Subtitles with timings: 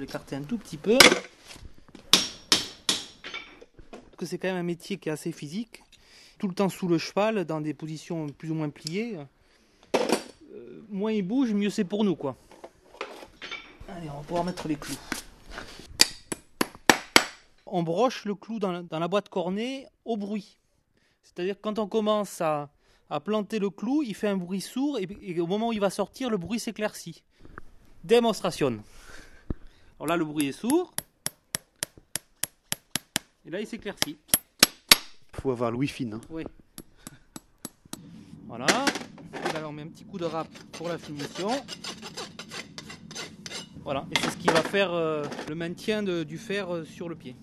[0.00, 0.98] l'écarter un tout petit peu.
[3.90, 5.82] Parce que c'est quand même un métier qui est assez physique.
[6.38, 9.18] Tout le temps sous le cheval, dans des positions plus ou moins pliées.
[9.96, 12.36] Euh, moins il bouge, mieux c'est pour nous, quoi.
[13.88, 14.96] Allez, on va pouvoir mettre les clous.
[17.66, 20.58] On broche le clou dans la, boîte cornée au bruit.
[21.22, 22.70] C'est-à-dire que quand on commence à,
[23.10, 25.80] à planter le clou, il fait un bruit sourd et, et au moment où il
[25.80, 27.22] va sortir, le bruit s'éclaircit.
[28.02, 28.82] Démonstration.
[30.00, 30.94] Alors là, le bruit est sourd.
[33.44, 34.16] Et là, il s'éclaircit.
[35.34, 36.08] faut avoir le wifi.
[36.10, 36.20] Hein.
[36.30, 36.42] Oui.
[38.46, 38.64] Voilà.
[38.64, 41.50] Et là, on met un petit coup de râpe pour la finition.
[43.84, 44.06] Voilà.
[44.10, 47.14] Et c'est ce qui va faire euh, le maintien de- du fer euh, sur le
[47.14, 47.36] pied.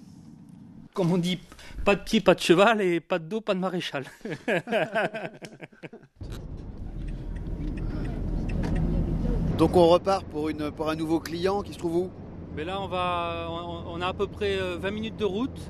[0.95, 1.39] Comme on dit,
[1.85, 4.05] pas de pied, pas de cheval et pas de dos, pas de maréchal.
[9.57, 12.11] Donc on repart pour, une, pour un nouveau client qui se trouve où?
[12.57, 15.61] Mais là, on, va, on, on a à peu près euh, 20 minutes de route.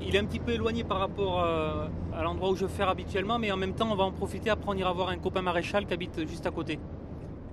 [0.00, 3.38] Il est un petit peu éloigné par rapport euh, à l'endroit où je fais habituellement,
[3.38, 4.48] mais en même temps, on va en profiter.
[4.48, 6.78] Après, on ira voir un copain maréchal qui habite juste à côté.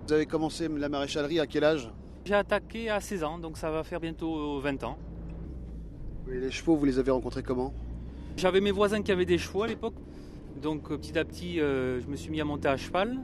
[0.08, 1.91] Vous avez commencé la maréchalerie à quel âge?
[2.23, 4.97] J'ai attaqué à 16 ans, donc ça va faire bientôt 20 ans.
[6.31, 7.73] Et Les chevaux, vous les avez rencontrés comment?
[8.38, 9.95] J'avais mes voisins qui avaient des chevaux à l'époque,
[10.61, 13.17] donc euh, petit à petit, euh, je me suis mis à monter à cheval.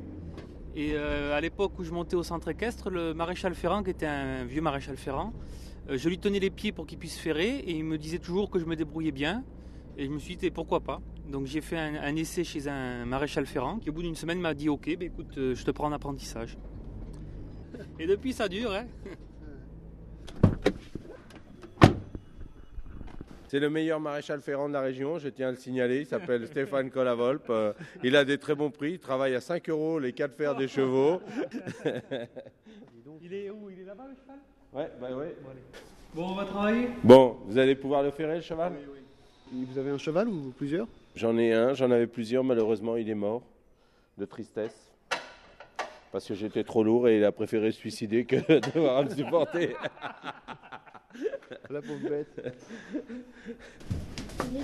[0.75, 4.07] Et euh, à l'époque où je montais au centre équestre, le maréchal Ferrand, qui était
[4.07, 5.33] un vieux maréchal Ferrand,
[5.89, 8.49] euh, je lui tenais les pieds pour qu'il puisse ferrer et il me disait toujours
[8.49, 9.43] que je me débrouillais bien.
[9.97, 11.01] Et je me suis dit, pourquoi pas?
[11.29, 14.55] Donc j'ai fait un, essai chez un maréchal Ferrand qui, au bout d'une semaine, m'a
[14.55, 16.57] dit, ok, ben écoute, euh, je te prends en apprentissage.
[17.99, 18.85] Et depuis, ça dure, hein
[23.53, 25.99] C'est le meilleur maréchal ferrant de la région, je tiens à le signaler.
[25.99, 27.51] Il s'appelle Stéphane Colavolpe.
[27.51, 27.71] Euh,
[28.03, 28.93] il a des très bons prix.
[28.93, 31.21] Il travaille à 5 euros les 4 fers des chevaux.
[33.21, 33.69] Il est où?
[33.69, 34.39] Il est là-bas, le cheval?
[34.73, 35.35] Ouais, bah ouais.
[36.15, 36.89] Bon, on va travailler?
[37.03, 38.73] Bon, vous allez pouvoir le ferrer, le cheval?
[39.51, 40.87] Vous avez un cheval ou plusieurs?
[41.15, 42.43] J'en ai un, j'en avais plusieurs.
[42.43, 43.43] Malheureusement, il est mort
[44.17, 44.91] de tristesse.
[46.11, 49.11] Parce que j'étais trop lourd et il a préféré se suicider que de devoir me
[49.11, 49.75] supporter.
[51.69, 52.55] La pauvre bête.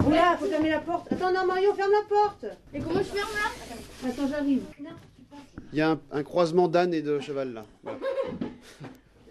[0.06, 1.12] Oula, faut fermer la porte.
[1.12, 2.46] Attends, non, Mario, ferme la porte.
[2.74, 4.10] Et comment je ferme là?
[4.10, 4.64] Attends, j'arrive.
[5.72, 7.66] Il y a un, un croisement d'âne et de cheval là.
[7.84, 8.00] Voilà.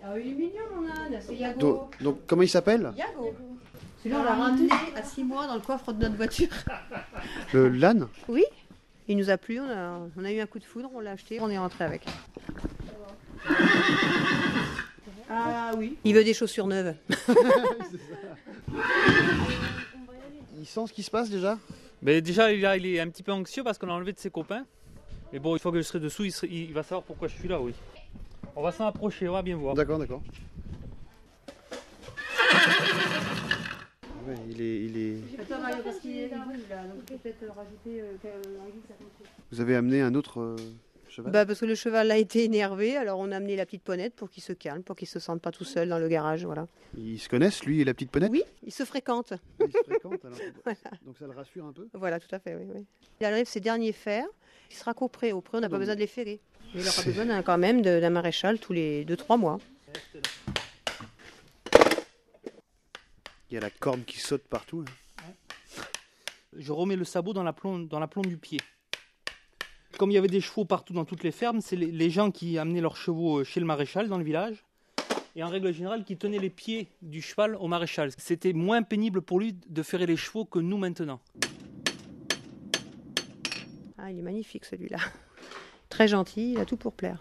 [0.05, 1.21] Ah, il est mignon, mon âne.
[1.21, 1.61] C'est Yago.
[1.61, 2.93] Donc, donc, comment il s'appelle?
[2.97, 3.35] Yago.
[4.03, 6.49] Celui-là, on l'a ramené à 6 mois dans le coffre de notre voiture.
[7.53, 8.07] Le l'âne?
[8.29, 8.45] Oui.
[9.09, 11.13] Il nous a plu, on a, on a eu un coup de foudre, on l'a
[11.13, 12.03] acheté, on est rentré avec.
[15.31, 15.97] Ah oui.
[16.05, 16.95] Il veut des chaussures neuves.
[20.59, 21.59] Il sent ce qui se passe déjà?
[22.03, 24.19] Mais déjà, il, a- il est un petit peu anxieux parce qu'on l'a enlevé de
[24.19, 24.65] ses copains.
[25.33, 27.35] Mais bon, une fois que je serai dessous, il, serait- il va savoir pourquoi je
[27.35, 27.73] suis là, oui.
[28.57, 29.75] On va s'en approcher, on va bien voir.
[29.75, 30.23] D'accord, d'accord.
[34.27, 35.41] Ouais, il est, il est...
[35.41, 38.03] Attends, Mario, parce qu'il est là, donc peut-être rajouter
[39.51, 40.57] Vous avez amené un autre euh,
[41.09, 43.83] cheval Bah parce que le cheval a été énervé, alors on a amené la petite
[43.83, 46.45] ponette pour qu'il se calme, pour qu'il se sente pas tout seul dans le garage,
[46.45, 46.67] voilà.
[46.97, 49.35] Ils se connaissent, lui et la petite ponette Oui, ils se fréquentent.
[49.61, 50.39] Ils se fréquentent, alors.
[50.65, 50.79] Voilà.
[51.05, 52.65] Donc ça le rassure un peu Voilà, tout à fait, oui.
[52.75, 52.85] oui.
[53.21, 54.27] Il enlève ses derniers fers,
[54.71, 55.33] il sera copré.
[55.33, 56.41] Au pré, on n'a pas Donc- besoin de les ferrer.
[56.75, 59.59] Mais il aura besoin d'un- quand même de- d'un maréchal tous les 2-3 mois.
[63.51, 64.85] Il y a la corne qui saute partout.
[65.19, 65.33] hein.
[66.57, 68.59] Je remets le sabot dans la plombe, dans la plombe du pied.
[69.99, 72.31] Comme il y avait des chevaux partout dans toutes les fermes, c'est les, les gens
[72.31, 74.65] qui amenaient leurs chevaux euh, chez le maréchal dans le village.
[75.35, 78.13] Et en règle générale, qui tenaient les pieds du cheval au maréchal.
[78.17, 81.21] C'était moins pénible pour lui de ferrer les chevaux que nous maintenant.
[83.99, 84.99] Ah, il est magnifique celui-là.
[85.89, 87.21] Très gentil, il a tout pour plaire.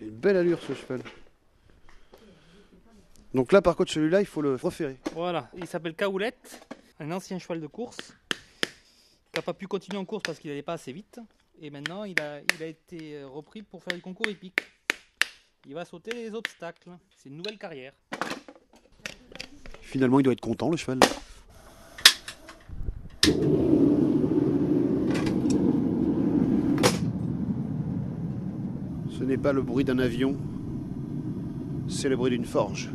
[0.00, 1.00] Il a Une belle allure ce cheval.
[3.32, 4.98] Donc là par contre celui-là il faut le referrer.
[5.14, 6.66] Voilà, il s'appelle Kaoulette,
[7.00, 10.62] un ancien cheval de course, qui n'a pas pu continuer en course parce qu'il n'allait
[10.62, 11.20] pas assez vite.
[11.60, 14.60] Et maintenant, il a, été euh, repris pour faire du concours hippique.
[15.66, 16.90] Il va sauter les obstacles.
[17.16, 17.92] C'est une nouvelle carrière.
[19.82, 21.00] Finalement il doit être content le cheval.
[29.10, 30.36] Ce n'est pas le bruit d'un avion,
[31.88, 32.90] c'est le bruit d'une forge.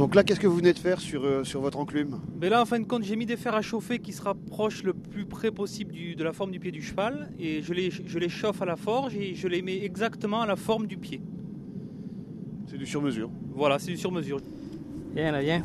[0.00, 2.20] Donc là, qu'est-ce que vous venez de faire sur, euh, sur votre enclume?
[2.40, 4.82] Mais là, en fin de compte, j'ai mis des fers à chauffer qui se rapprochent
[4.82, 7.30] le plus près possible du- de la forme du pied du cheval.
[7.38, 10.46] Et je les, je les chauffe à la forge et je les mets exactement à
[10.46, 11.20] la forme du pied.
[12.70, 13.30] C'est du sur-mesure.
[13.54, 14.40] Voilà, c'est du sur-mesure.
[15.14, 15.62] Viens là, viens.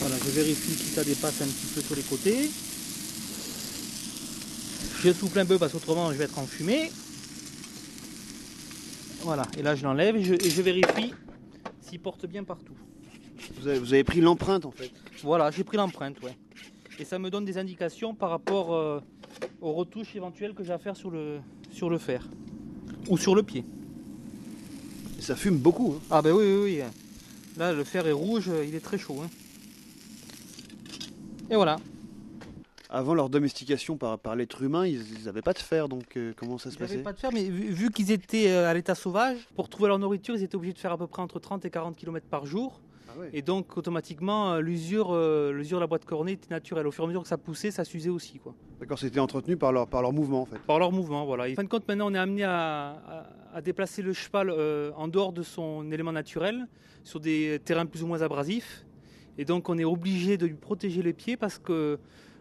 [0.00, 2.50] Voilà, je vérifie si ça dépasse un petit peu sur les côtés.
[5.04, 6.90] Je souffle un peu parce qu'autrement je vais être enfumé.
[9.26, 11.12] Voilà, et là je l'enlève et je, et je vérifie
[11.80, 12.74] s'il porte bien partout.
[13.58, 14.92] Vous avez, vous avez pris l'empreinte en fait.
[15.24, 16.36] Voilà, j'ai pris l'empreinte, ouais.
[17.00, 19.00] Et ça me donne des indications par rapport euh,
[19.60, 21.40] aux retouches éventuelles que j'ai à faire sur le,
[21.72, 22.28] sur le fer.
[23.08, 23.64] Ou sur le pied.
[25.18, 25.94] Et ça fume beaucoup.
[25.96, 26.02] hein.
[26.08, 26.80] Ah ben oui, oui, oui.
[27.56, 29.20] Là, le fer est rouge, il est très chaud.
[29.24, 29.28] hein.
[31.50, 31.78] Et voilà.
[32.90, 36.56] Avant leur domestication par, par l'être humain, ils n'avaient pas de fer, donc euh, comment
[36.58, 38.74] ça se Ils n'avaient passait pas de fer, mais vu, vu qu'ils étaient euh, à
[38.74, 41.38] l'état sauvage, pour trouver leur nourriture, ils étaient obligés de faire à peu près entre
[41.40, 42.80] 30 et 40 km par jour.
[43.08, 43.30] Ah ouais.
[43.32, 45.12] Et donc, automatiquement, euh, l'usure
[45.52, 46.86] l'usure de la boîte cornée était naturelle.
[46.86, 48.38] Au fur et à mesure que ça poussait, ça s'usait aussi.
[48.38, 48.54] Quoi.
[48.80, 50.58] D'accord, c'était entretenu par leur, par leur mouvement en fait.
[50.58, 51.48] Par leur mouvement, voilà.
[51.48, 54.50] Et en fin de compte, maintenant, on est amené à, à- à déplacer le cheval
[54.50, 56.66] euh, en dehors de son élément naturel,
[57.04, 58.84] sur des terrains plus ou moins abrasifs.
[59.38, 61.98] Et donc, on est obligé de lui protéger les pieds parce que,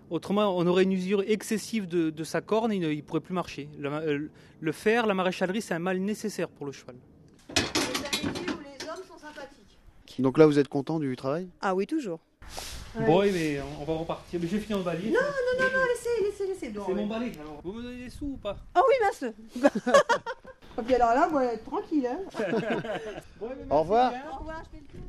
[0.09, 3.33] autrement, on aurait une usure excessive de, de sa corne et il ne pourrait plus
[3.33, 3.69] marcher.
[3.77, 4.27] Le, euh,
[4.59, 6.95] le fer, la maréchalerie, c'est un mal nécessaire pour le cheval.
[7.55, 9.77] C'est un métier où les hommes sont sympathiques.
[10.19, 11.47] Donc là, vous êtes content du travail?
[11.61, 12.19] Ah oui, toujours.
[12.97, 14.39] Bon, oui, mais on va repartir.
[14.41, 15.09] Mais j'ai fini le balai.
[15.09, 16.71] Non, non, non, laissez, laissez, laissez.
[16.85, 17.31] C'est mon balai.
[17.41, 17.59] alors.
[17.61, 18.55] Vous me donnez des sous ou pas?
[18.73, 19.33] Ah oui, mince.
[20.77, 22.07] Et puis alors là, voilà, tranquille.
[22.07, 22.19] Hein.
[23.39, 24.13] Bon, mais Au revoir.
[24.13, 24.21] hein.
[24.31, 25.01] Au revoir, je fais le tour.